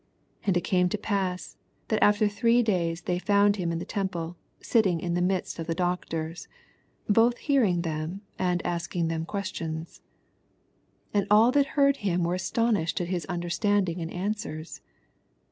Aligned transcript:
46 0.45 0.47
And 0.47 0.57
it 0.57 0.61
came 0.61 0.89
to 0.89 0.97
pass, 0.97 1.57
that 1.89 2.01
after 2.03 2.27
three 2.27 2.63
days 2.63 3.03
they^ 3.03 3.21
found 3.21 3.57
him 3.57 3.71
in 3.71 3.77
the 3.77 3.85
temple, 3.85 4.35
sitting 4.59 4.99
in 4.99 5.13
the 5.13 5.21
midst 5.21 5.59
of 5.59 5.67
the 5.67 5.73
i 5.73 5.75
doctors, 5.75 6.47
both 7.07 7.47
nearing 7.47 7.81
them, 7.83 8.21
and 8.39 8.65
ask 8.65 8.95
i 8.95 8.99
ing 8.99 9.09
them 9.09 9.27
questions. 9.27 10.01
47 11.11 11.21
And 11.21 11.27
all 11.29 11.51
that 11.51 11.67
heard 11.77 11.97
him 11.97 12.23
wars 12.23 12.41
astonished 12.41 12.99
at 12.99 13.09
his 13.09 13.27
understanding 13.27 14.01
and 14.01 14.11
answers. 14.11 14.81